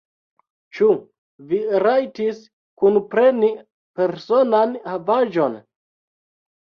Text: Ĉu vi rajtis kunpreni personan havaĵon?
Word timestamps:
Ĉu 0.77 0.87
vi 1.51 1.59
rajtis 1.83 2.41
kunpreni 2.85 3.53
personan 4.01 4.75
havaĵon? 4.89 5.61